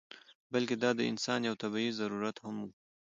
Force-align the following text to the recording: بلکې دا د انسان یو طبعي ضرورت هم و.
بلکې 0.53 0.75
دا 0.83 0.89
د 0.95 1.01
انسان 1.11 1.39
یو 1.49 1.55
طبعي 1.63 1.89
ضرورت 1.99 2.35
هم 2.45 2.55
و. 2.61 2.67